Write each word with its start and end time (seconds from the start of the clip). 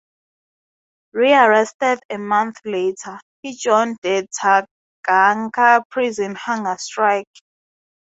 Rearrested 1.13 1.99
a 2.09 2.17
month 2.17 2.57
later, 2.65 3.19
he 3.43 3.55
joined 3.55 3.97
the 4.01 4.27
Taganka 4.33 5.83
Prison 5.91 6.33
hunger 6.33 6.75
strike. 6.79 7.29